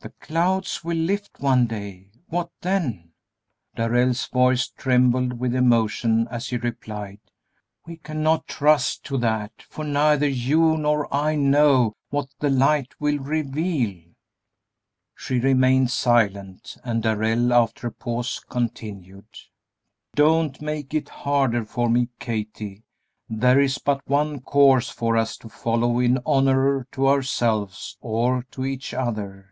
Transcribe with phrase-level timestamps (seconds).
[0.00, 3.10] "The clouds will lift one day; what then?"
[3.74, 7.18] Darrell's voice trembled with emotion as he replied,
[7.86, 13.18] "We cannot trust to that, for neither you nor I know what the light will
[13.18, 14.00] reveal."
[15.16, 19.26] She remained silent, and Darrell, after a pause, continued:
[20.14, 22.84] "Don't make it harder for me, Kathie;
[23.28, 28.64] there is but one course for us to follow in honor to ourselves or to
[28.64, 29.50] each other."